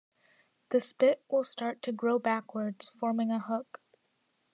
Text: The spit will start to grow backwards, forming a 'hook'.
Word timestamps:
The 0.69 0.81
spit 0.81 1.23
will 1.29 1.43
start 1.43 1.83
to 1.83 1.91
grow 1.91 2.17
backwards, 2.17 2.87
forming 2.89 3.29
a 3.29 3.37
'hook'. 3.37 3.83